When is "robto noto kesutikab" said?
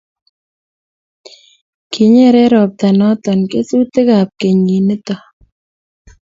2.53-4.27